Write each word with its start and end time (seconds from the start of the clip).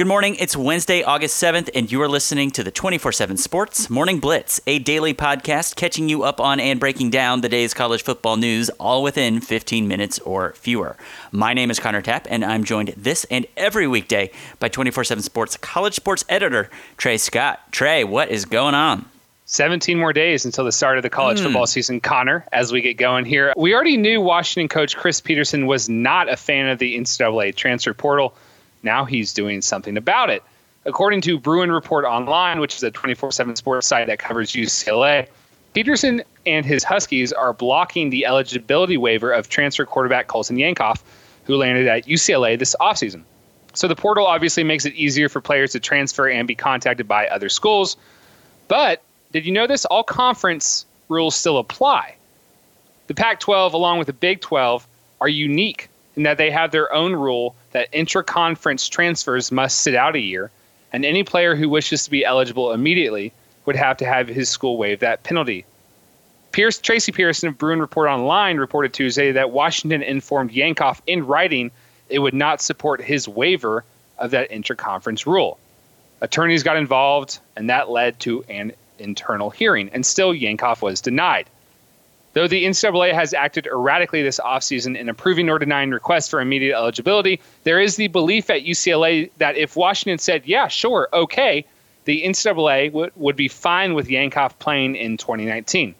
Good 0.00 0.06
morning. 0.06 0.36
It's 0.36 0.56
Wednesday, 0.56 1.02
August 1.02 1.42
7th, 1.42 1.68
and 1.74 1.92
you 1.92 2.00
are 2.00 2.08
listening 2.08 2.50
to 2.52 2.64
the 2.64 2.70
24 2.70 3.12
7 3.12 3.36
Sports 3.36 3.90
Morning 3.90 4.18
Blitz, 4.18 4.58
a 4.66 4.78
daily 4.78 5.12
podcast 5.12 5.76
catching 5.76 6.08
you 6.08 6.22
up 6.22 6.40
on 6.40 6.58
and 6.58 6.80
breaking 6.80 7.10
down 7.10 7.42
the 7.42 7.50
day's 7.50 7.74
college 7.74 8.02
football 8.02 8.38
news 8.38 8.70
all 8.78 9.02
within 9.02 9.42
15 9.42 9.86
minutes 9.86 10.18
or 10.20 10.54
fewer. 10.54 10.96
My 11.32 11.52
name 11.52 11.70
is 11.70 11.78
Connor 11.78 12.00
Tapp, 12.00 12.26
and 12.30 12.46
I'm 12.46 12.64
joined 12.64 12.94
this 12.96 13.26
and 13.30 13.44
every 13.58 13.86
weekday 13.86 14.30
by 14.58 14.70
24 14.70 15.04
7 15.04 15.22
Sports 15.22 15.58
college 15.58 15.96
sports 15.96 16.24
editor, 16.30 16.70
Trey 16.96 17.18
Scott. 17.18 17.60
Trey, 17.70 18.02
what 18.02 18.30
is 18.30 18.46
going 18.46 18.74
on? 18.74 19.04
17 19.44 19.98
more 19.98 20.14
days 20.14 20.46
until 20.46 20.64
the 20.64 20.72
start 20.72 20.96
of 20.96 21.02
the 21.02 21.10
college 21.10 21.40
mm. 21.40 21.42
football 21.42 21.66
season. 21.66 22.00
Connor, 22.00 22.46
as 22.52 22.72
we 22.72 22.80
get 22.80 22.94
going 22.94 23.26
here, 23.26 23.52
we 23.54 23.74
already 23.74 23.98
knew 23.98 24.22
Washington 24.22 24.66
coach 24.66 24.96
Chris 24.96 25.20
Petersen 25.20 25.66
was 25.66 25.90
not 25.90 26.32
a 26.32 26.38
fan 26.38 26.68
of 26.68 26.78
the 26.78 26.96
NCAA 26.96 27.54
transfer 27.54 27.92
portal. 27.92 28.34
Now 28.82 29.04
he's 29.04 29.32
doing 29.32 29.62
something 29.62 29.96
about 29.96 30.30
it. 30.30 30.42
According 30.84 31.20
to 31.22 31.38
Bruin 31.38 31.70
Report 31.70 32.04
Online, 32.04 32.60
which 32.60 32.74
is 32.74 32.82
a 32.82 32.90
24 32.90 33.32
7 33.32 33.56
sports 33.56 33.86
site 33.86 34.06
that 34.06 34.18
covers 34.18 34.52
UCLA, 34.52 35.28
Petersen 35.74 36.22
and 36.46 36.66
his 36.66 36.82
Huskies 36.82 37.32
are 37.32 37.52
blocking 37.52 38.10
the 38.10 38.26
eligibility 38.26 38.96
waiver 38.96 39.32
of 39.32 39.48
transfer 39.48 39.84
quarterback 39.84 40.26
Colson 40.26 40.56
Yankoff, 40.56 41.02
who 41.44 41.56
landed 41.56 41.86
at 41.86 42.06
UCLA 42.06 42.58
this 42.58 42.74
offseason. 42.80 43.22
So 43.74 43.86
the 43.86 43.94
portal 43.94 44.26
obviously 44.26 44.64
makes 44.64 44.84
it 44.84 44.94
easier 44.94 45.28
for 45.28 45.40
players 45.40 45.72
to 45.72 45.80
transfer 45.80 46.28
and 46.28 46.48
be 46.48 46.54
contacted 46.54 47.06
by 47.06 47.28
other 47.28 47.48
schools. 47.48 47.96
But 48.66 49.02
did 49.32 49.46
you 49.46 49.52
know 49.52 49.66
this? 49.66 49.84
All 49.84 50.02
conference 50.02 50.86
rules 51.08 51.36
still 51.36 51.58
apply. 51.58 52.16
The 53.06 53.14
Pac 53.14 53.40
12, 53.40 53.74
along 53.74 53.98
with 53.98 54.06
the 54.06 54.12
Big 54.12 54.40
12, 54.40 54.86
are 55.20 55.28
unique 55.28 55.88
that 56.24 56.38
they 56.38 56.50
have 56.50 56.70
their 56.70 56.92
own 56.92 57.14
rule 57.14 57.54
that 57.72 57.88
intra-conference 57.92 58.88
transfers 58.88 59.52
must 59.52 59.80
sit 59.80 59.94
out 59.94 60.16
a 60.16 60.20
year, 60.20 60.50
and 60.92 61.04
any 61.04 61.22
player 61.22 61.54
who 61.54 61.68
wishes 61.68 62.04
to 62.04 62.10
be 62.10 62.24
eligible 62.24 62.72
immediately 62.72 63.32
would 63.66 63.76
have 63.76 63.96
to 63.98 64.04
have 64.04 64.28
his 64.28 64.48
school 64.48 64.76
waive 64.76 65.00
that 65.00 65.22
penalty. 65.22 65.64
Pierce, 66.52 66.78
Tracy 66.78 67.12
Pierson 67.12 67.48
of 67.48 67.58
Bruin 67.58 67.80
Report 67.80 68.08
Online 68.08 68.56
reported 68.58 68.92
Tuesday 68.92 69.30
that 69.32 69.50
Washington 69.50 70.02
informed 70.02 70.50
Yankoff 70.50 71.00
in 71.06 71.26
writing 71.26 71.70
it 72.08 72.18
would 72.18 72.34
not 72.34 72.60
support 72.60 73.00
his 73.00 73.28
waiver 73.28 73.84
of 74.18 74.32
that 74.32 74.50
intra-conference 74.50 75.26
rule. 75.26 75.58
Attorneys 76.20 76.64
got 76.64 76.76
involved, 76.76 77.38
and 77.56 77.70
that 77.70 77.88
led 77.88 78.18
to 78.20 78.44
an 78.48 78.72
internal 78.98 79.50
hearing, 79.50 79.88
and 79.90 80.04
still 80.04 80.34
Yankoff 80.34 80.82
was 80.82 81.00
denied. 81.00 81.48
Though 82.32 82.46
the 82.46 82.64
NCAA 82.64 83.12
has 83.12 83.34
acted 83.34 83.66
erratically 83.66 84.22
this 84.22 84.38
offseason 84.38 84.96
in 84.96 85.08
approving 85.08 85.50
or 85.50 85.58
denying 85.58 85.90
requests 85.90 86.28
for 86.28 86.40
immediate 86.40 86.76
eligibility, 86.76 87.40
there 87.64 87.80
is 87.80 87.96
the 87.96 88.06
belief 88.06 88.50
at 88.50 88.64
UCLA 88.64 89.30
that 89.38 89.56
if 89.56 89.74
Washington 89.74 90.18
said, 90.18 90.42
yeah, 90.46 90.68
sure, 90.68 91.08
okay, 91.12 91.64
the 92.04 92.22
NCAA 92.22 92.88
w- 92.88 93.10
would 93.16 93.36
be 93.36 93.48
fine 93.48 93.94
with 93.94 94.08
Yankoff 94.08 94.58
playing 94.60 94.94
in 94.94 95.16
2019. 95.16 95.94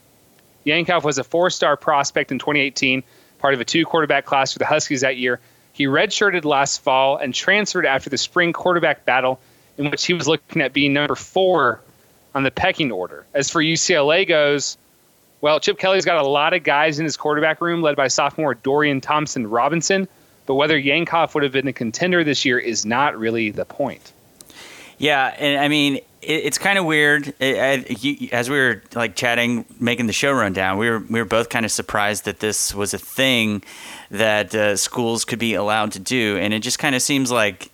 Yankoff 0.64 1.02
was 1.02 1.18
a 1.18 1.24
four 1.24 1.50
star 1.50 1.76
prospect 1.76 2.30
in 2.30 2.38
2018, 2.38 3.02
part 3.38 3.54
of 3.54 3.60
a 3.60 3.64
two 3.64 3.84
quarterback 3.84 4.24
class 4.24 4.52
for 4.52 4.60
the 4.60 4.66
Huskies 4.66 5.00
that 5.00 5.16
year. 5.16 5.40
He 5.72 5.86
redshirted 5.86 6.44
last 6.44 6.82
fall 6.82 7.16
and 7.16 7.34
transferred 7.34 7.86
after 7.86 8.10
the 8.10 8.18
spring 8.18 8.52
quarterback 8.52 9.04
battle, 9.04 9.40
in 9.78 9.90
which 9.90 10.04
he 10.04 10.12
was 10.12 10.28
looking 10.28 10.62
at 10.62 10.72
being 10.72 10.92
number 10.92 11.14
four 11.14 11.80
on 12.34 12.42
the 12.44 12.50
pecking 12.50 12.92
order. 12.92 13.24
As 13.34 13.50
for 13.50 13.62
UCLA 13.62 14.28
goes, 14.28 14.76
well, 15.40 15.60
Chip 15.60 15.78
Kelly's 15.78 16.04
got 16.04 16.22
a 16.22 16.26
lot 16.26 16.52
of 16.52 16.62
guys 16.62 16.98
in 16.98 17.04
his 17.04 17.16
quarterback 17.16 17.60
room, 17.60 17.82
led 17.82 17.96
by 17.96 18.08
sophomore 18.08 18.54
Dorian 18.54 19.00
Thompson 19.00 19.46
Robinson. 19.48 20.08
But 20.46 20.54
whether 20.54 20.80
Yankoff 20.80 21.34
would 21.34 21.42
have 21.42 21.52
been 21.52 21.68
a 21.68 21.72
contender 21.72 22.24
this 22.24 22.44
year 22.44 22.58
is 22.58 22.84
not 22.84 23.18
really 23.18 23.50
the 23.50 23.64
point. 23.64 24.12
Yeah, 24.98 25.34
and 25.38 25.58
I 25.60 25.68
mean, 25.68 26.00
it's 26.20 26.58
kind 26.58 26.78
of 26.78 26.84
weird. 26.84 27.32
as 27.40 28.50
we 28.50 28.56
were 28.58 28.82
like 28.94 29.16
chatting, 29.16 29.64
making 29.78 30.06
the 30.06 30.12
show 30.12 30.32
rundown, 30.32 30.76
we 30.76 30.90
were 30.90 30.98
we 30.98 31.20
were 31.20 31.26
both 31.26 31.48
kind 31.48 31.64
of 31.64 31.72
surprised 31.72 32.26
that 32.26 32.40
this 32.40 32.74
was 32.74 32.92
a 32.92 32.98
thing 32.98 33.62
that 34.10 34.54
uh, 34.54 34.76
schools 34.76 35.24
could 35.24 35.38
be 35.38 35.54
allowed 35.54 35.92
to 35.92 35.98
do, 35.98 36.36
and 36.36 36.52
it 36.52 36.60
just 36.60 36.78
kind 36.78 36.94
of 36.94 37.00
seems 37.00 37.30
like 37.30 37.70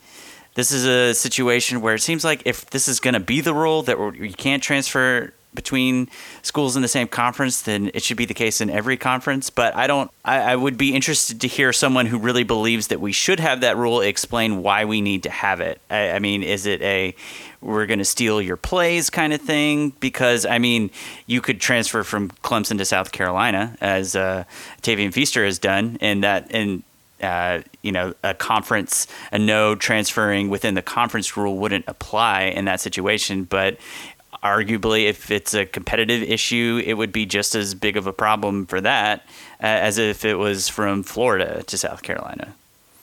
this 0.53 0.71
is 0.71 0.85
a 0.85 1.13
situation 1.13 1.81
where 1.81 1.95
it 1.95 2.01
seems 2.01 2.23
like 2.23 2.43
if 2.45 2.69
this 2.69 2.87
is 2.87 2.99
going 2.99 3.13
to 3.13 3.19
be 3.19 3.41
the 3.41 3.53
rule 3.53 3.83
that 3.83 3.97
you 4.15 4.33
can't 4.33 4.63
transfer 4.63 5.33
between 5.57 6.07
schools 6.43 6.77
in 6.77 6.81
the 6.81 6.87
same 6.87 7.09
conference, 7.09 7.63
then 7.63 7.91
it 7.93 8.03
should 8.03 8.15
be 8.15 8.23
the 8.23 8.33
case 8.33 8.61
in 8.61 8.69
every 8.69 8.95
conference. 8.95 9.49
But 9.49 9.75
I 9.75 9.87
don't. 9.87 10.09
I, 10.23 10.53
I, 10.53 10.55
would 10.55 10.77
be 10.77 10.93
interested 10.93 11.41
to 11.41 11.47
hear 11.47 11.73
someone 11.73 12.05
who 12.05 12.17
really 12.17 12.43
believes 12.43 12.87
that 12.87 13.01
we 13.01 13.11
should 13.11 13.41
have 13.41 13.61
that 13.61 13.75
rule 13.75 13.99
explain 13.99 14.61
why 14.63 14.85
we 14.85 15.01
need 15.01 15.23
to 15.23 15.29
have 15.29 15.59
it. 15.59 15.81
I, 15.89 16.11
I 16.11 16.19
mean, 16.19 16.43
is 16.43 16.65
it 16.65 16.81
a 16.81 17.13
we're 17.59 17.87
going 17.87 17.99
to 17.99 18.05
steal 18.05 18.41
your 18.41 18.55
plays 18.55 19.09
kind 19.09 19.33
of 19.33 19.41
thing? 19.41 19.89
Because 19.99 20.45
I 20.45 20.59
mean, 20.59 20.91
you 21.25 21.41
could 21.41 21.59
transfer 21.59 22.03
from 22.03 22.29
Clemson 22.43 22.77
to 22.77 22.85
South 22.85 23.11
Carolina 23.11 23.75
as 23.81 24.15
uh, 24.15 24.45
Tavien 24.83 25.11
Feaster 25.11 25.43
has 25.43 25.59
done, 25.59 25.97
and 25.99 26.23
that 26.23 26.47
and 26.51 26.83
uh, 27.21 27.61
you 27.81 27.91
know, 27.91 28.13
a 28.23 28.33
conference, 28.33 29.07
a 29.31 29.39
no 29.39 29.75
transferring 29.75 30.49
within 30.49 30.75
the 30.75 30.81
conference 30.81 31.35
rule 31.35 31.57
wouldn't 31.57 31.85
apply 31.87 32.43
in 32.43 32.65
that 32.65 32.79
situation. 32.79 33.43
But 33.43 33.77
arguably, 34.47 35.09
if 35.09 35.31
it's 35.31 35.53
a 35.53 35.65
competitive 35.65 36.23
issue, 36.23 36.81
it 36.85 36.93
would 36.93 37.11
be 37.11 37.25
just 37.25 37.55
as 37.55 37.73
big 37.73 37.97
of 37.97 38.07
a 38.07 38.13
problem 38.13 38.65
for 38.65 38.81
that 38.81 39.21
uh, 39.61 39.65
as 39.65 39.97
if 39.97 40.25
it 40.25 40.35
was 40.35 40.69
from 40.69 41.03
Florida 41.03 41.63
to 41.63 41.77
South 41.77 42.03
Carolina. 42.03 42.53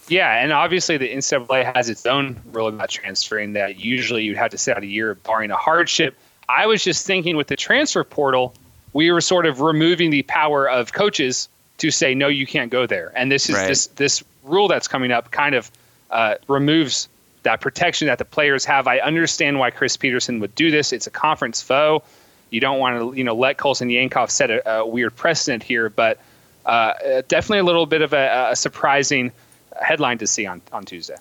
Yeah, 0.08 0.42
and 0.42 0.52
obviously 0.52 0.96
the 0.98 1.08
NCAA 1.08 1.74
has 1.74 1.88
its 1.88 2.04
own 2.04 2.40
rule 2.52 2.68
about 2.68 2.90
transferring 2.90 3.54
that 3.54 3.78
usually 3.78 4.24
you'd 4.24 4.36
have 4.36 4.50
to 4.50 4.58
sit 4.58 4.76
out 4.76 4.82
a 4.82 4.86
year 4.86 5.14
barring 5.14 5.50
a 5.50 5.56
hardship. 5.56 6.16
I 6.48 6.66
was 6.66 6.84
just 6.84 7.06
thinking 7.06 7.36
with 7.36 7.46
the 7.46 7.56
transfer 7.56 8.04
portal, 8.04 8.54
we 8.92 9.10
were 9.10 9.20
sort 9.20 9.46
of 9.46 9.60
removing 9.60 10.10
the 10.10 10.22
power 10.22 10.68
of 10.68 10.92
coaches 10.92 11.48
to 11.78 11.90
say 11.90 12.14
no, 12.14 12.28
you 12.28 12.46
can't 12.46 12.70
go 12.70 12.86
there, 12.86 13.12
and 13.16 13.32
this 13.32 13.48
is 13.48 13.56
right. 13.56 13.66
this 13.66 13.86
this 13.88 14.22
rule 14.44 14.68
that's 14.68 14.86
coming 14.86 15.10
up 15.10 15.30
kind 15.30 15.54
of 15.54 15.70
uh, 16.10 16.36
removes 16.46 17.08
that 17.44 17.60
protection 17.60 18.08
that 18.08 18.18
the 18.18 18.24
players 18.24 18.64
have. 18.64 18.86
I 18.86 18.98
understand 18.98 19.58
why 19.58 19.70
Chris 19.70 19.96
Petersen 19.96 20.40
would 20.40 20.54
do 20.54 20.70
this. 20.70 20.92
It's 20.92 21.06
a 21.06 21.10
conference 21.10 21.62
foe. 21.62 22.02
You 22.50 22.60
don't 22.60 22.78
want 22.78 22.98
to, 22.98 23.16
you 23.16 23.24
know, 23.24 23.34
let 23.34 23.56
Colson 23.56 23.88
Yankoff 23.88 24.30
set 24.30 24.50
a, 24.50 24.68
a 24.68 24.86
weird 24.86 25.14
precedent 25.16 25.62
here, 25.62 25.88
but 25.88 26.18
uh, 26.66 27.22
definitely 27.28 27.58
a 27.58 27.64
little 27.64 27.86
bit 27.86 28.02
of 28.02 28.12
a, 28.12 28.48
a, 28.50 28.56
surprising 28.56 29.32
headline 29.80 30.18
to 30.18 30.26
see 30.26 30.46
on, 30.46 30.62
on 30.72 30.84
Tuesday. 30.84 31.16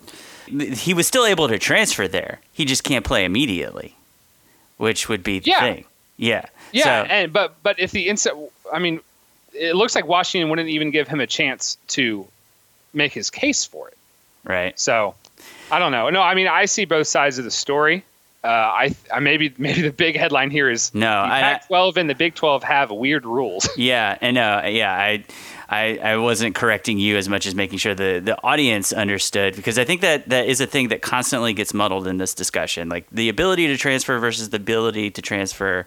He 0.46 0.94
was 0.94 1.06
still 1.06 1.26
able 1.26 1.48
to 1.48 1.58
transfer 1.58 2.08
there. 2.08 2.40
He 2.52 2.64
just 2.64 2.84
can't 2.84 3.04
play 3.04 3.24
immediately, 3.24 3.96
which 4.78 5.08
would 5.08 5.22
be 5.22 5.40
the 5.40 5.50
yeah. 5.50 5.60
thing. 5.60 5.84
Yeah. 6.16 6.46
Yeah, 6.72 6.84
so, 6.84 6.90
and 6.90 7.32
but 7.32 7.54
but 7.62 7.78
if 7.78 7.92
the 7.92 8.08
instant, 8.08 8.36
I 8.72 8.80
mean, 8.80 9.00
it 9.52 9.76
looks 9.76 9.94
like 9.94 10.06
Washington 10.06 10.50
wouldn't 10.50 10.68
even 10.68 10.90
give 10.90 11.06
him 11.06 11.20
a 11.20 11.26
chance 11.26 11.78
to 11.88 12.26
make 12.92 13.12
his 13.12 13.30
case 13.30 13.64
for 13.64 13.88
it. 13.88 13.98
Right. 14.44 14.78
So 14.78 15.14
I 15.70 15.78
don't 15.78 15.92
know. 15.92 16.10
No, 16.10 16.20
I 16.20 16.34
mean 16.34 16.46
I 16.48 16.66
see 16.66 16.84
both 16.84 17.06
sides 17.06 17.38
of 17.38 17.44
the 17.44 17.50
story. 17.50 18.04
Uh, 18.42 18.48
I, 18.48 18.94
I 19.12 19.20
maybe 19.20 19.54
maybe 19.58 19.80
the 19.82 19.90
big 19.92 20.16
headline 20.16 20.50
here 20.50 20.70
is 20.70 20.94
no. 20.94 21.22
The 21.22 21.28
Pac-12 21.28 21.96
and 21.96 22.10
the 22.10 22.14
Big 22.14 22.34
12 22.34 22.62
have 22.62 22.90
weird 22.90 23.24
rules. 23.24 23.68
Yeah, 23.76 24.18
and 24.20 24.36
uh, 24.36 24.62
yeah, 24.66 24.92
I, 24.92 25.24
I 25.68 25.98
I 25.98 26.16
wasn't 26.18 26.54
correcting 26.54 26.98
you 26.98 27.16
as 27.16 27.28
much 27.28 27.46
as 27.46 27.54
making 27.54 27.78
sure 27.78 27.94
the 27.94 28.20
the 28.22 28.38
audience 28.44 28.92
understood 28.92 29.56
because 29.56 29.78
I 29.78 29.84
think 29.84 30.02
that 30.02 30.28
that 30.28 30.46
is 30.46 30.60
a 30.60 30.66
thing 30.66 30.88
that 30.88 31.00
constantly 31.00 31.54
gets 31.54 31.72
muddled 31.72 32.06
in 32.06 32.18
this 32.18 32.34
discussion, 32.34 32.88
like 32.90 33.06
the 33.10 33.28
ability 33.30 33.66
to 33.68 33.76
transfer 33.78 34.18
versus 34.18 34.50
the 34.50 34.58
ability 34.58 35.10
to 35.12 35.22
transfer 35.22 35.86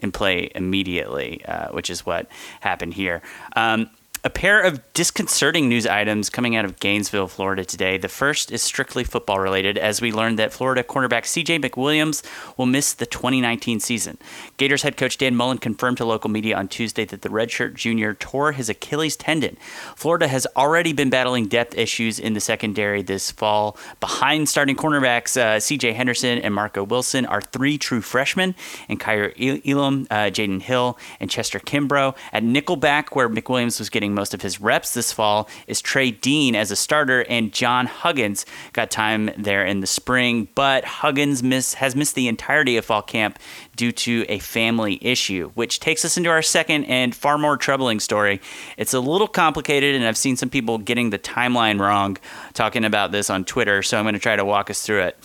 and 0.00 0.14
play 0.14 0.50
immediately, 0.54 1.44
uh, 1.44 1.68
which 1.68 1.90
is 1.90 2.06
what 2.06 2.26
happened 2.60 2.94
here. 2.94 3.20
Um, 3.56 3.90
a 4.24 4.30
pair 4.30 4.60
of 4.60 4.80
disconcerting 4.94 5.68
news 5.68 5.86
items 5.86 6.28
coming 6.28 6.56
out 6.56 6.64
of 6.64 6.80
Gainesville, 6.80 7.28
Florida 7.28 7.64
today. 7.64 7.98
The 7.98 8.08
first 8.08 8.50
is 8.50 8.62
strictly 8.62 9.04
football 9.04 9.38
related, 9.38 9.78
as 9.78 10.00
we 10.00 10.10
learned 10.10 10.38
that 10.38 10.52
Florida 10.52 10.82
cornerback 10.82 11.22
CJ 11.22 11.62
McWilliams 11.62 12.24
will 12.56 12.66
miss 12.66 12.94
the 12.94 13.06
2019 13.06 13.78
season. 13.80 14.18
Gators 14.56 14.82
head 14.82 14.96
coach 14.96 15.18
Dan 15.18 15.36
Mullen 15.36 15.58
confirmed 15.58 15.98
to 15.98 16.04
local 16.04 16.30
media 16.30 16.56
on 16.56 16.66
Tuesday 16.66 17.04
that 17.04 17.22
the 17.22 17.28
redshirt 17.28 17.74
junior 17.74 18.14
tore 18.14 18.52
his 18.52 18.68
Achilles 18.68 19.16
tendon. 19.16 19.56
Florida 19.94 20.26
has 20.26 20.46
already 20.56 20.92
been 20.92 21.10
battling 21.10 21.46
depth 21.46 21.76
issues 21.78 22.18
in 22.18 22.34
the 22.34 22.40
secondary 22.40 23.02
this 23.02 23.30
fall. 23.30 23.76
Behind 24.00 24.48
starting 24.48 24.76
cornerbacks 24.76 25.40
uh, 25.40 25.58
CJ 25.58 25.94
Henderson 25.94 26.38
and 26.38 26.54
Marco 26.54 26.82
Wilson 26.82 27.24
are 27.26 27.40
three 27.40 27.78
true 27.78 28.00
freshmen, 28.00 28.54
and 28.88 28.98
Kaiir 28.98 29.32
Elam, 29.64 30.06
uh, 30.10 30.30
Jaden 30.30 30.62
Hill, 30.62 30.98
and 31.20 31.30
Chester 31.30 31.60
Kimbrough. 31.60 32.16
At 32.32 32.42
nickelback, 32.42 33.14
where 33.14 33.28
McWilliams 33.28 33.78
was 33.78 33.88
getting 33.88 34.07
getting 34.08 34.14
most 34.14 34.34
of 34.34 34.42
his 34.42 34.60
reps 34.60 34.94
this 34.94 35.12
fall 35.12 35.48
is 35.66 35.80
Trey 35.80 36.10
Dean 36.10 36.54
as 36.54 36.70
a 36.70 36.76
starter, 36.76 37.24
and 37.28 37.52
John 37.52 37.86
Huggins 37.86 38.46
got 38.72 38.90
time 38.90 39.30
there 39.36 39.64
in 39.64 39.80
the 39.80 39.86
spring. 39.86 40.48
But 40.54 40.84
Huggins 40.84 41.42
miss, 41.42 41.74
has 41.74 41.94
missed 41.94 42.14
the 42.14 42.28
entirety 42.28 42.76
of 42.76 42.84
fall 42.84 43.02
camp 43.02 43.38
due 43.76 43.92
to 43.92 44.24
a 44.28 44.38
family 44.38 44.98
issue, 45.02 45.50
which 45.54 45.80
takes 45.80 46.04
us 46.04 46.16
into 46.16 46.30
our 46.30 46.42
second 46.42 46.84
and 46.84 47.14
far 47.14 47.38
more 47.38 47.56
troubling 47.56 48.00
story. 48.00 48.40
It's 48.76 48.94
a 48.94 49.00
little 49.00 49.28
complicated, 49.28 49.94
and 49.94 50.04
I've 50.04 50.16
seen 50.16 50.36
some 50.36 50.50
people 50.50 50.78
getting 50.78 51.10
the 51.10 51.18
timeline 51.18 51.78
wrong 51.80 52.16
talking 52.54 52.84
about 52.84 53.12
this 53.12 53.30
on 53.30 53.44
Twitter, 53.44 53.82
so 53.82 53.98
I'm 53.98 54.04
going 54.04 54.14
to 54.14 54.20
try 54.20 54.36
to 54.36 54.44
walk 54.44 54.70
us 54.70 54.82
through 54.82 55.02
it. 55.02 55.16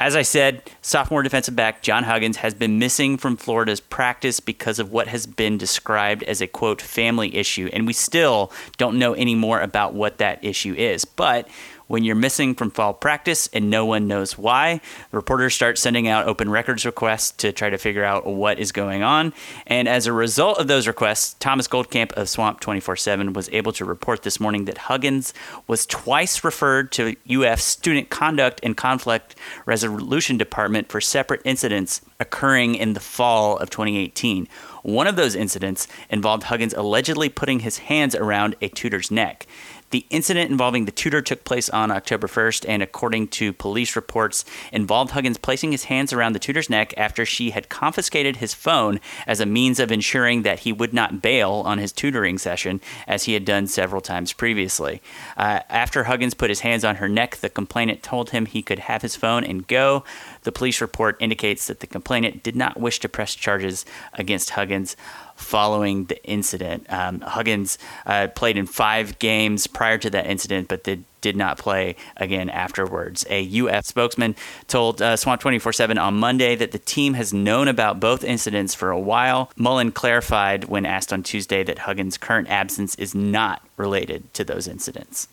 As 0.00 0.14
I 0.14 0.22
said, 0.22 0.62
sophomore 0.80 1.24
defensive 1.24 1.56
back 1.56 1.82
John 1.82 2.04
Huggins 2.04 2.36
has 2.38 2.54
been 2.54 2.78
missing 2.78 3.16
from 3.16 3.36
Florida's 3.36 3.80
practice 3.80 4.38
because 4.38 4.78
of 4.78 4.92
what 4.92 5.08
has 5.08 5.26
been 5.26 5.58
described 5.58 6.22
as 6.22 6.40
a 6.40 6.46
quote 6.46 6.80
family 6.80 7.34
issue, 7.34 7.68
and 7.72 7.84
we 7.84 7.92
still 7.92 8.52
don't 8.76 8.98
know 8.98 9.14
any 9.14 9.34
more 9.34 9.60
about 9.60 9.94
what 9.94 10.18
that 10.18 10.44
issue 10.44 10.74
is. 10.74 11.04
But 11.04 11.48
when 11.88 12.04
you're 12.04 12.14
missing 12.14 12.54
from 12.54 12.70
fall 12.70 12.94
practice 12.94 13.48
and 13.52 13.68
no 13.68 13.84
one 13.84 14.06
knows 14.06 14.38
why, 14.38 14.80
reporters 15.10 15.54
start 15.54 15.78
sending 15.78 16.06
out 16.06 16.28
open 16.28 16.48
records 16.48 16.86
requests 16.86 17.32
to 17.32 17.50
try 17.50 17.68
to 17.68 17.78
figure 17.78 18.04
out 18.04 18.26
what 18.26 18.58
is 18.58 18.70
going 18.70 19.02
on. 19.02 19.32
And 19.66 19.88
as 19.88 20.06
a 20.06 20.12
result 20.12 20.58
of 20.58 20.68
those 20.68 20.86
requests, 20.86 21.34
Thomas 21.40 21.66
Goldkamp 21.66 22.12
of 22.12 22.28
Swamp 22.28 22.60
24 22.60 22.96
7 22.96 23.32
was 23.32 23.48
able 23.50 23.72
to 23.72 23.84
report 23.84 24.22
this 24.22 24.38
morning 24.38 24.66
that 24.66 24.78
Huggins 24.78 25.34
was 25.66 25.86
twice 25.86 26.44
referred 26.44 26.92
to 26.92 27.16
UF's 27.28 27.64
Student 27.64 28.10
Conduct 28.10 28.60
and 28.62 28.76
Conflict 28.76 29.34
Resolution 29.66 30.38
Department 30.38 30.88
for 30.88 31.00
separate 31.00 31.40
incidents 31.44 32.02
occurring 32.20 32.74
in 32.74 32.92
the 32.92 33.00
fall 33.00 33.56
of 33.56 33.70
2018. 33.70 34.48
One 34.82 35.06
of 35.06 35.16
those 35.16 35.34
incidents 35.34 35.88
involved 36.08 36.44
Huggins 36.44 36.74
allegedly 36.74 37.28
putting 37.28 37.60
his 37.60 37.78
hands 37.78 38.14
around 38.14 38.56
a 38.60 38.68
tutor's 38.68 39.10
neck. 39.10 39.46
The 39.90 40.06
incident 40.10 40.50
involving 40.50 40.84
the 40.84 40.92
tutor 40.92 41.22
took 41.22 41.44
place 41.44 41.70
on 41.70 41.90
October 41.90 42.26
1st, 42.26 42.66
and 42.68 42.82
according 42.82 43.28
to 43.28 43.54
police 43.54 43.96
reports, 43.96 44.44
involved 44.70 45.12
Huggins 45.12 45.38
placing 45.38 45.72
his 45.72 45.84
hands 45.84 46.12
around 46.12 46.34
the 46.34 46.38
tutor's 46.38 46.68
neck 46.68 46.92
after 46.96 47.24
she 47.24 47.50
had 47.50 47.70
confiscated 47.70 48.36
his 48.36 48.52
phone 48.52 49.00
as 49.26 49.40
a 49.40 49.46
means 49.46 49.80
of 49.80 49.90
ensuring 49.90 50.42
that 50.42 50.60
he 50.60 50.72
would 50.72 50.92
not 50.92 51.22
bail 51.22 51.62
on 51.64 51.78
his 51.78 51.92
tutoring 51.92 52.36
session, 52.36 52.80
as 53.06 53.24
he 53.24 53.32
had 53.32 53.46
done 53.46 53.66
several 53.66 54.02
times 54.02 54.34
previously. 54.34 55.00
Uh, 55.36 55.60
after 55.70 56.04
Huggins 56.04 56.34
put 56.34 56.50
his 56.50 56.60
hands 56.60 56.84
on 56.84 56.96
her 56.96 57.08
neck, 57.08 57.36
the 57.36 57.48
complainant 57.48 58.02
told 58.02 58.30
him 58.30 58.44
he 58.44 58.62
could 58.62 58.80
have 58.80 59.00
his 59.02 59.16
phone 59.16 59.42
and 59.42 59.66
go. 59.66 60.04
The 60.42 60.52
police 60.52 60.82
report 60.82 61.16
indicates 61.20 61.66
that 61.66 61.80
the 61.80 61.86
complainant 61.86 62.42
did 62.42 62.56
not 62.56 62.78
wish 62.78 63.00
to 63.00 63.08
press 63.08 63.34
charges 63.34 63.86
against 64.12 64.50
Huggins 64.50 64.96
following 65.38 66.04
the 66.06 66.22
incident. 66.24 66.84
Um, 66.92 67.20
Huggins 67.20 67.78
uh, 68.06 68.28
played 68.34 68.56
in 68.56 68.66
five 68.66 69.18
games 69.18 69.66
prior 69.66 69.96
to 69.98 70.10
that 70.10 70.26
incident, 70.26 70.68
but 70.68 70.84
did, 70.84 71.04
did 71.20 71.36
not 71.36 71.58
play 71.58 71.96
again 72.16 72.50
afterwards. 72.50 73.24
A 73.30 73.60
UF 73.60 73.86
spokesman 73.86 74.34
told 74.66 75.00
uh, 75.00 75.16
Swamp 75.16 75.40
24 75.40 75.72
7 75.72 75.96
on 75.96 76.14
Monday 76.14 76.56
that 76.56 76.72
the 76.72 76.78
team 76.78 77.14
has 77.14 77.32
known 77.32 77.68
about 77.68 78.00
both 78.00 78.24
incidents 78.24 78.74
for 78.74 78.90
a 78.90 78.98
while. 78.98 79.50
Mullen 79.56 79.92
clarified 79.92 80.64
when 80.64 80.84
asked 80.84 81.12
on 81.12 81.22
Tuesday 81.22 81.62
that 81.62 81.78
Huggins' 81.78 82.18
current 82.18 82.48
absence 82.50 82.94
is 82.96 83.14
not 83.14 83.62
related 83.76 84.32
to 84.34 84.44
those 84.44 84.66
incidents. 84.66 85.28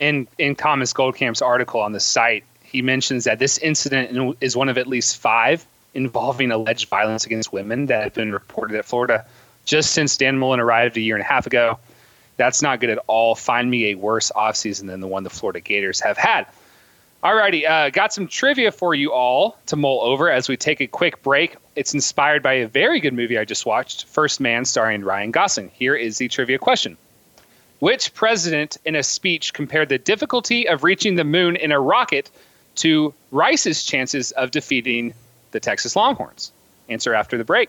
In, 0.00 0.26
in 0.38 0.56
Thomas 0.56 0.92
Goldkamp's 0.92 1.42
article 1.42 1.80
on 1.80 1.92
the 1.92 2.00
site, 2.00 2.44
he 2.64 2.80
mentions 2.80 3.24
that 3.24 3.38
this 3.38 3.58
incident 3.58 4.36
is 4.40 4.56
one 4.56 4.68
of 4.70 4.78
at 4.78 4.86
least 4.86 5.18
five 5.18 5.64
involving 5.94 6.50
alleged 6.50 6.88
violence 6.88 7.26
against 7.26 7.52
women 7.52 7.86
that 7.86 8.02
have 8.02 8.14
been 8.14 8.32
reported 8.32 8.76
at 8.76 8.84
Florida 8.84 9.26
just 9.64 9.92
since 9.92 10.16
Dan 10.16 10.38
Mullen 10.38 10.60
arrived 10.60 10.96
a 10.96 11.00
year 11.00 11.14
and 11.14 11.22
a 11.22 11.26
half 11.26 11.46
ago. 11.46 11.78
That's 12.36 12.62
not 12.62 12.80
good 12.80 12.90
at 12.90 12.98
all. 13.06 13.34
Find 13.34 13.70
me 13.70 13.90
a 13.90 13.94
worse 13.94 14.32
offseason 14.34 14.86
than 14.86 15.00
the 15.00 15.06
one 15.06 15.22
the 15.22 15.30
Florida 15.30 15.60
Gators 15.60 16.00
have 16.00 16.16
had. 16.16 16.46
Alrighty, 17.22 17.68
uh, 17.68 17.90
got 17.90 18.12
some 18.12 18.26
trivia 18.26 18.72
for 18.72 18.96
you 18.96 19.12
all 19.12 19.56
to 19.66 19.76
mull 19.76 20.00
over 20.02 20.28
as 20.28 20.48
we 20.48 20.56
take 20.56 20.80
a 20.80 20.88
quick 20.88 21.22
break. 21.22 21.56
It's 21.76 21.94
inspired 21.94 22.42
by 22.42 22.54
a 22.54 22.66
very 22.66 22.98
good 22.98 23.14
movie 23.14 23.38
I 23.38 23.44
just 23.44 23.64
watched, 23.64 24.06
First 24.06 24.40
Man, 24.40 24.64
starring 24.64 25.04
Ryan 25.04 25.30
Gosling. 25.30 25.70
Here 25.72 25.94
is 25.94 26.18
the 26.18 26.26
trivia 26.26 26.58
question 26.58 26.96
Which 27.78 28.12
president 28.12 28.76
in 28.84 28.96
a 28.96 29.04
speech 29.04 29.54
compared 29.54 29.88
the 29.88 29.98
difficulty 29.98 30.66
of 30.66 30.82
reaching 30.82 31.14
the 31.14 31.22
moon 31.22 31.54
in 31.54 31.70
a 31.70 31.78
rocket 31.78 32.28
to 32.76 33.14
Rice's 33.30 33.84
chances 33.84 34.32
of 34.32 34.50
defeating 34.50 35.14
the 35.52 35.60
Texas 35.60 35.94
Longhorns? 35.94 36.50
Answer 36.88 37.14
after 37.14 37.38
the 37.38 37.44
break. 37.44 37.68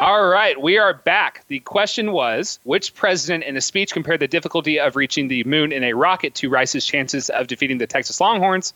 All 0.00 0.24
right, 0.28 0.62
we 0.62 0.78
are 0.78 0.94
back. 0.94 1.44
The 1.48 1.58
question 1.58 2.12
was 2.12 2.60
which 2.62 2.94
president 2.94 3.42
in 3.42 3.56
a 3.56 3.60
speech 3.60 3.92
compared 3.92 4.20
the 4.20 4.28
difficulty 4.28 4.78
of 4.78 4.94
reaching 4.94 5.26
the 5.26 5.42
moon 5.42 5.72
in 5.72 5.82
a 5.82 5.92
rocket 5.92 6.36
to 6.36 6.48
Rice's 6.48 6.86
chances 6.86 7.30
of 7.30 7.48
defeating 7.48 7.78
the 7.78 7.88
Texas 7.88 8.20
Longhorns? 8.20 8.74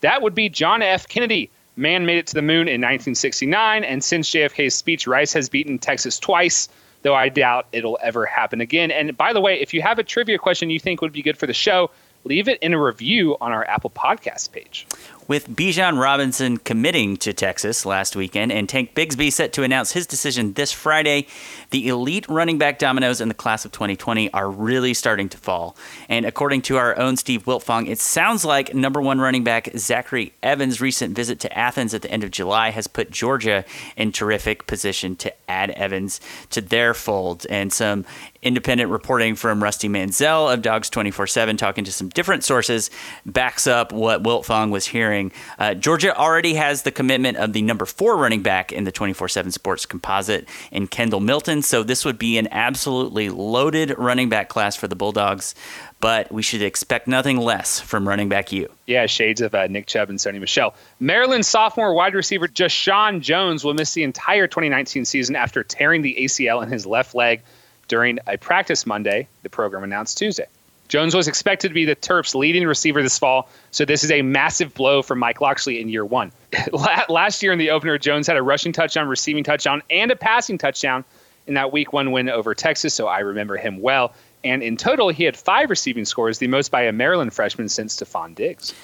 That 0.00 0.22
would 0.22 0.34
be 0.34 0.48
John 0.48 0.80
F. 0.80 1.06
Kennedy. 1.06 1.50
Man 1.76 2.06
made 2.06 2.16
it 2.16 2.28
to 2.28 2.34
the 2.34 2.40
moon 2.40 2.66
in 2.66 2.80
1969, 2.80 3.84
and 3.84 4.02
since 4.02 4.30
JFK's 4.30 4.74
speech, 4.74 5.06
Rice 5.06 5.34
has 5.34 5.50
beaten 5.50 5.78
Texas 5.78 6.18
twice, 6.18 6.70
though 7.02 7.14
I 7.14 7.28
doubt 7.28 7.66
it'll 7.70 7.98
ever 8.02 8.24
happen 8.24 8.62
again. 8.62 8.90
And 8.90 9.14
by 9.14 9.34
the 9.34 9.40
way, 9.42 9.60
if 9.60 9.74
you 9.74 9.82
have 9.82 9.98
a 9.98 10.02
trivia 10.02 10.38
question 10.38 10.70
you 10.70 10.80
think 10.80 11.02
would 11.02 11.12
be 11.12 11.20
good 11.20 11.36
for 11.36 11.46
the 11.46 11.52
show, 11.52 11.90
leave 12.24 12.48
it 12.48 12.58
in 12.62 12.72
a 12.72 12.82
review 12.82 13.36
on 13.42 13.52
our 13.52 13.66
Apple 13.66 13.90
Podcast 13.90 14.50
page. 14.52 14.86
With 15.28 15.48
Bijan 15.48 16.00
Robinson 16.00 16.56
committing 16.56 17.16
to 17.18 17.32
Texas 17.32 17.86
last 17.86 18.16
weekend 18.16 18.50
and 18.50 18.68
Tank 18.68 18.92
Bigsby 18.92 19.32
set 19.32 19.52
to 19.52 19.62
announce 19.62 19.92
his 19.92 20.04
decision 20.04 20.54
this 20.54 20.72
Friday, 20.72 21.28
the 21.70 21.86
elite 21.86 22.28
running 22.28 22.58
back 22.58 22.80
dominoes 22.80 23.20
in 23.20 23.28
the 23.28 23.34
class 23.34 23.64
of 23.64 23.70
2020 23.70 24.32
are 24.32 24.50
really 24.50 24.92
starting 24.92 25.28
to 25.28 25.38
fall. 25.38 25.76
And 26.08 26.26
according 26.26 26.62
to 26.62 26.76
our 26.76 26.98
own 26.98 27.16
Steve 27.16 27.44
Wiltfong, 27.44 27.88
it 27.88 28.00
sounds 28.00 28.44
like 28.44 28.74
number 28.74 29.00
one 29.00 29.20
running 29.20 29.44
back 29.44 29.68
Zachary 29.76 30.32
Evans' 30.42 30.80
recent 30.80 31.14
visit 31.14 31.38
to 31.40 31.56
Athens 31.56 31.94
at 31.94 32.02
the 32.02 32.10
end 32.10 32.24
of 32.24 32.32
July 32.32 32.70
has 32.70 32.88
put 32.88 33.12
Georgia 33.12 33.64
in 33.96 34.10
terrific 34.10 34.66
position 34.66 35.14
to 35.16 35.32
add 35.48 35.70
Evans 35.70 36.20
to 36.50 36.60
their 36.60 36.94
fold. 36.94 37.46
And 37.48 37.72
some 37.72 38.04
independent 38.42 38.90
reporting 38.90 39.36
from 39.36 39.62
Rusty 39.62 39.88
Mansell 39.88 40.48
of 40.48 40.62
Dogs 40.62 40.90
24 40.90 41.28
7, 41.28 41.56
talking 41.56 41.84
to 41.84 41.92
some 41.92 42.08
different 42.08 42.44
sources, 42.44 42.90
backs 43.24 43.66
up 43.66 43.92
what 43.92 44.22
Wiltfong 44.22 44.70
was 44.70 44.86
hearing. 44.86 45.21
Uh, 45.58 45.74
Georgia 45.74 46.16
already 46.16 46.54
has 46.54 46.82
the 46.82 46.90
commitment 46.90 47.36
of 47.36 47.52
the 47.52 47.62
number 47.62 47.84
four 47.84 48.16
running 48.16 48.42
back 48.42 48.72
in 48.72 48.84
the 48.84 48.90
24 48.90 49.28
7 49.28 49.52
sports 49.52 49.86
composite 49.86 50.48
in 50.70 50.86
Kendall 50.86 51.20
Milton. 51.20 51.62
So 51.62 51.82
this 51.82 52.04
would 52.04 52.18
be 52.18 52.38
an 52.38 52.48
absolutely 52.50 53.28
loaded 53.28 53.94
running 53.98 54.28
back 54.28 54.48
class 54.48 54.74
for 54.74 54.88
the 54.88 54.96
Bulldogs. 54.96 55.54
But 56.00 56.32
we 56.32 56.42
should 56.42 56.62
expect 56.62 57.06
nothing 57.06 57.36
less 57.36 57.78
from 57.78 58.08
running 58.08 58.28
back 58.28 58.50
you. 58.50 58.68
Yeah, 58.86 59.06
shades 59.06 59.40
of 59.40 59.54
uh, 59.54 59.68
Nick 59.68 59.86
Chubb 59.86 60.10
and 60.10 60.18
Sony 60.18 60.40
Michel. 60.40 60.74
Maryland 60.98 61.46
sophomore 61.46 61.94
wide 61.94 62.14
receiver 62.14 62.48
Jeshaun 62.48 63.20
Jones 63.20 63.62
will 63.62 63.74
miss 63.74 63.94
the 63.94 64.02
entire 64.02 64.48
2019 64.48 65.04
season 65.04 65.36
after 65.36 65.62
tearing 65.62 66.02
the 66.02 66.16
ACL 66.18 66.60
in 66.62 66.70
his 66.70 66.86
left 66.86 67.14
leg 67.14 67.42
during 67.88 68.18
a 68.26 68.38
practice 68.38 68.86
Monday, 68.86 69.28
the 69.42 69.50
program 69.50 69.84
announced 69.84 70.18
Tuesday. 70.18 70.46
Jones 70.92 71.14
was 71.14 71.26
expected 71.26 71.68
to 71.68 71.74
be 71.74 71.86
the 71.86 71.96
Terps' 71.96 72.34
leading 72.34 72.66
receiver 72.66 73.02
this 73.02 73.18
fall, 73.18 73.48
so 73.70 73.86
this 73.86 74.04
is 74.04 74.10
a 74.10 74.20
massive 74.20 74.74
blow 74.74 75.00
for 75.00 75.14
Mike 75.14 75.40
Locksley 75.40 75.80
in 75.80 75.88
year 75.88 76.04
one. 76.04 76.30
Last 77.08 77.42
year 77.42 77.50
in 77.50 77.58
the 77.58 77.70
opener, 77.70 77.96
Jones 77.96 78.26
had 78.26 78.36
a 78.36 78.42
rushing 78.42 78.74
touchdown, 78.74 79.08
receiving 79.08 79.42
touchdown, 79.42 79.82
and 79.88 80.10
a 80.10 80.16
passing 80.16 80.58
touchdown 80.58 81.02
in 81.46 81.54
that 81.54 81.72
week 81.72 81.94
one 81.94 82.10
win 82.10 82.28
over 82.28 82.54
Texas, 82.54 82.92
so 82.92 83.06
I 83.06 83.20
remember 83.20 83.56
him 83.56 83.80
well. 83.80 84.12
And 84.44 84.62
in 84.62 84.76
total, 84.76 85.08
he 85.08 85.24
had 85.24 85.34
five 85.34 85.70
receiving 85.70 86.04
scores, 86.04 86.36
the 86.36 86.46
most 86.46 86.70
by 86.70 86.82
a 86.82 86.92
Maryland 86.92 87.32
freshman 87.32 87.70
since 87.70 87.96
Stefon 87.96 88.34
Diggs. 88.34 88.74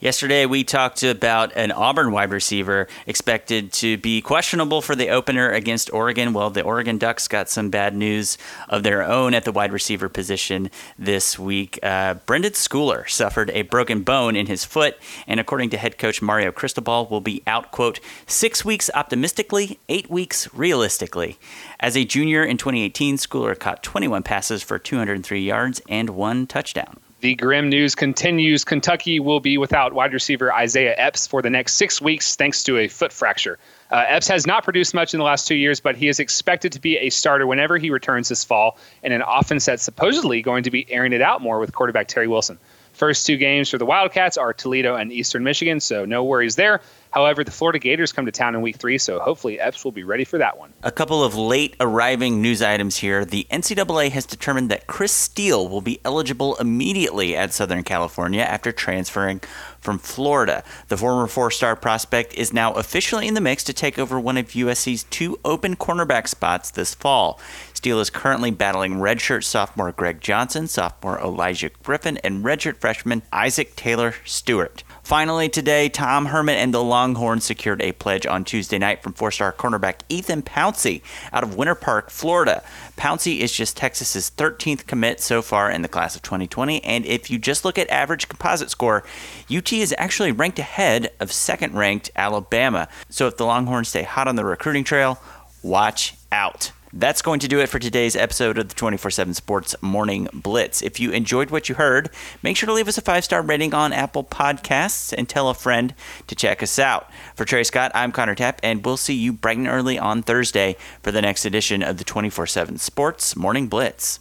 Yesterday, 0.00 0.46
we 0.46 0.62
talked 0.62 1.02
about 1.02 1.56
an 1.56 1.72
Auburn 1.72 2.12
wide 2.12 2.30
receiver 2.30 2.86
expected 3.08 3.72
to 3.72 3.96
be 3.96 4.22
questionable 4.22 4.80
for 4.80 4.94
the 4.94 5.08
opener 5.08 5.50
against 5.50 5.92
Oregon. 5.92 6.32
Well, 6.32 6.50
the 6.50 6.62
Oregon 6.62 6.98
Ducks 6.98 7.26
got 7.26 7.48
some 7.48 7.68
bad 7.68 7.96
news 7.96 8.38
of 8.68 8.84
their 8.84 9.02
own 9.02 9.34
at 9.34 9.44
the 9.44 9.50
wide 9.50 9.72
receiver 9.72 10.08
position 10.08 10.70
this 10.96 11.36
week. 11.36 11.80
Uh, 11.82 12.14
Brenden 12.14 12.52
Schooler 12.52 13.10
suffered 13.10 13.50
a 13.50 13.62
broken 13.62 14.02
bone 14.02 14.36
in 14.36 14.46
his 14.46 14.64
foot, 14.64 14.96
and 15.26 15.40
according 15.40 15.70
to 15.70 15.76
head 15.76 15.98
coach 15.98 16.22
Mario 16.22 16.52
Cristobal, 16.52 17.08
will 17.10 17.20
be 17.20 17.42
out, 17.48 17.72
quote, 17.72 17.98
six 18.28 18.64
weeks 18.64 18.88
optimistically, 18.94 19.80
eight 19.88 20.08
weeks 20.08 20.48
realistically. 20.54 21.40
As 21.80 21.96
a 21.96 22.04
junior 22.04 22.44
in 22.44 22.56
2018, 22.56 23.16
Schooler 23.16 23.58
caught 23.58 23.82
21 23.82 24.22
passes 24.22 24.62
for 24.62 24.78
203 24.78 25.40
yards 25.40 25.82
and 25.88 26.10
one 26.10 26.46
touchdown. 26.46 27.00
The 27.20 27.34
grim 27.34 27.68
news 27.68 27.96
continues. 27.96 28.64
Kentucky 28.64 29.18
will 29.18 29.40
be 29.40 29.58
without 29.58 29.92
wide 29.92 30.12
receiver 30.12 30.52
Isaiah 30.52 30.94
Epps 30.96 31.26
for 31.26 31.42
the 31.42 31.50
next 31.50 31.74
six 31.74 32.00
weeks 32.00 32.36
thanks 32.36 32.62
to 32.62 32.78
a 32.78 32.86
foot 32.86 33.12
fracture. 33.12 33.58
Uh, 33.90 34.04
Epps 34.06 34.28
has 34.28 34.46
not 34.46 34.62
produced 34.62 34.94
much 34.94 35.14
in 35.14 35.18
the 35.18 35.24
last 35.24 35.48
two 35.48 35.56
years, 35.56 35.80
but 35.80 35.96
he 35.96 36.06
is 36.06 36.20
expected 36.20 36.70
to 36.72 36.80
be 36.80 36.96
a 36.96 37.10
starter 37.10 37.44
whenever 37.44 37.76
he 37.76 37.90
returns 37.90 38.28
this 38.28 38.44
fall 38.44 38.78
in 39.02 39.10
an 39.10 39.24
offense 39.26 39.64
that's 39.64 39.82
supposedly 39.82 40.42
going 40.42 40.62
to 40.62 40.70
be 40.70 40.88
airing 40.92 41.12
it 41.12 41.20
out 41.20 41.42
more 41.42 41.58
with 41.58 41.72
quarterback 41.72 42.06
Terry 42.06 42.28
Wilson. 42.28 42.56
First 42.92 43.26
two 43.26 43.36
games 43.36 43.68
for 43.68 43.78
the 43.78 43.86
Wildcats 43.86 44.36
are 44.36 44.52
Toledo 44.52 44.94
and 44.94 45.12
Eastern 45.12 45.42
Michigan, 45.42 45.80
so 45.80 46.04
no 46.04 46.22
worries 46.22 46.54
there. 46.54 46.82
However, 47.10 47.42
the 47.44 47.50
Florida 47.50 47.78
Gators 47.78 48.12
come 48.12 48.26
to 48.26 48.32
town 48.32 48.54
in 48.54 48.62
week 48.62 48.76
three, 48.76 48.98
so 48.98 49.18
hopefully 49.18 49.58
Epps 49.58 49.84
will 49.84 49.92
be 49.92 50.04
ready 50.04 50.24
for 50.24 50.38
that 50.38 50.58
one. 50.58 50.72
A 50.82 50.92
couple 50.92 51.24
of 51.24 51.34
late 51.34 51.74
arriving 51.80 52.42
news 52.42 52.62
items 52.62 52.98
here. 52.98 53.24
The 53.24 53.46
NCAA 53.50 54.10
has 54.10 54.26
determined 54.26 54.70
that 54.70 54.86
Chris 54.86 55.12
Steele 55.12 55.68
will 55.68 55.80
be 55.80 56.00
eligible 56.04 56.56
immediately 56.56 57.34
at 57.34 57.52
Southern 57.52 57.82
California 57.82 58.42
after 58.42 58.72
transferring 58.72 59.40
from 59.80 59.98
Florida. 59.98 60.62
The 60.88 60.96
former 60.96 61.26
four 61.26 61.50
star 61.50 61.76
prospect 61.76 62.34
is 62.34 62.52
now 62.52 62.72
officially 62.74 63.26
in 63.26 63.34
the 63.34 63.40
mix 63.40 63.64
to 63.64 63.72
take 63.72 63.98
over 63.98 64.20
one 64.20 64.36
of 64.36 64.48
USC's 64.48 65.04
two 65.04 65.38
open 65.44 65.76
cornerback 65.76 66.28
spots 66.28 66.70
this 66.70 66.94
fall. 66.94 67.40
Steele 67.72 68.00
is 68.00 68.10
currently 68.10 68.50
battling 68.50 68.94
redshirt 68.94 69.44
sophomore 69.44 69.92
Greg 69.92 70.20
Johnson, 70.20 70.66
sophomore 70.66 71.20
Elijah 71.20 71.70
Griffin, 71.82 72.18
and 72.18 72.44
redshirt 72.44 72.76
freshman 72.76 73.22
Isaac 73.32 73.76
Taylor 73.76 74.14
Stuart. 74.24 74.82
Finally, 75.08 75.48
today, 75.48 75.88
Tom 75.88 76.26
Herman 76.26 76.56
and 76.56 76.74
the 76.74 76.84
Longhorns 76.84 77.42
secured 77.42 77.80
a 77.80 77.92
pledge 77.92 78.26
on 78.26 78.44
Tuesday 78.44 78.76
night 78.76 79.02
from 79.02 79.14
four 79.14 79.30
star 79.30 79.50
cornerback 79.54 80.00
Ethan 80.10 80.42
Pouncey 80.42 81.00
out 81.32 81.42
of 81.42 81.54
Winter 81.54 81.74
Park, 81.74 82.10
Florida. 82.10 82.62
Pouncey 82.98 83.38
is 83.38 83.50
just 83.50 83.74
Texas's 83.74 84.30
13th 84.30 84.86
commit 84.86 85.18
so 85.20 85.40
far 85.40 85.70
in 85.70 85.80
the 85.80 85.88
class 85.88 86.14
of 86.14 86.20
2020, 86.20 86.84
and 86.84 87.06
if 87.06 87.30
you 87.30 87.38
just 87.38 87.64
look 87.64 87.78
at 87.78 87.88
average 87.88 88.28
composite 88.28 88.68
score, 88.68 89.02
UT 89.50 89.72
is 89.72 89.94
actually 89.96 90.30
ranked 90.30 90.58
ahead 90.58 91.10
of 91.20 91.32
second 91.32 91.72
ranked 91.72 92.10
Alabama. 92.14 92.86
So 93.08 93.26
if 93.26 93.38
the 93.38 93.46
Longhorns 93.46 93.88
stay 93.88 94.02
hot 94.02 94.28
on 94.28 94.36
the 94.36 94.44
recruiting 94.44 94.84
trail, 94.84 95.18
watch 95.62 96.16
out. 96.30 96.72
That's 96.92 97.20
going 97.20 97.40
to 97.40 97.48
do 97.48 97.60
it 97.60 97.68
for 97.68 97.78
today's 97.78 98.16
episode 98.16 98.56
of 98.56 98.68
the 98.68 98.74
24 98.74 99.10
7 99.10 99.34
Sports 99.34 99.74
Morning 99.82 100.28
Blitz. 100.32 100.80
If 100.82 100.98
you 100.98 101.10
enjoyed 101.10 101.50
what 101.50 101.68
you 101.68 101.74
heard, 101.74 102.08
make 102.42 102.56
sure 102.56 102.66
to 102.66 102.72
leave 102.72 102.88
us 102.88 102.96
a 102.96 103.02
five 103.02 103.24
star 103.24 103.42
rating 103.42 103.74
on 103.74 103.92
Apple 103.92 104.24
Podcasts 104.24 105.12
and 105.12 105.28
tell 105.28 105.50
a 105.50 105.54
friend 105.54 105.94
to 106.26 106.34
check 106.34 106.62
us 106.62 106.78
out. 106.78 107.10
For 107.34 107.44
Trey 107.44 107.64
Scott, 107.64 107.92
I'm 107.94 108.10
Connor 108.10 108.34
Tapp, 108.34 108.60
and 108.62 108.84
we'll 108.84 108.96
see 108.96 109.14
you 109.14 109.34
bright 109.34 109.58
and 109.58 109.68
early 109.68 109.98
on 109.98 110.22
Thursday 110.22 110.76
for 111.02 111.12
the 111.12 111.22
next 111.22 111.44
edition 111.44 111.82
of 111.82 111.98
the 111.98 112.04
24 112.04 112.46
7 112.46 112.78
Sports 112.78 113.36
Morning 113.36 113.68
Blitz. 113.68 114.20